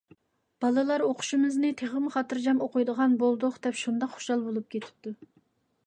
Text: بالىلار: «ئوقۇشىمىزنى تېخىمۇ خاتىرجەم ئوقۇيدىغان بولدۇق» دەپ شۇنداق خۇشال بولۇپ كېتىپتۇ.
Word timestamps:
بالىلار: 0.63 1.03
«ئوقۇشىمىزنى 1.07 1.69
تېخىمۇ 1.81 2.11
خاتىرجەم 2.17 2.65
ئوقۇيدىغان 2.69 3.15
بولدۇق» 3.25 3.61
دەپ 3.67 3.79
شۇنداق 3.85 4.17
خۇشال 4.17 4.47
بولۇپ 4.49 4.69
كېتىپتۇ. 4.77 5.17